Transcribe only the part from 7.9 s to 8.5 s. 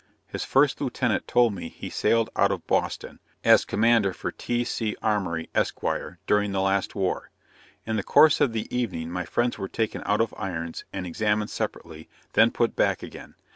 the course